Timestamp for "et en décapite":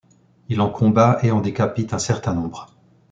1.21-1.93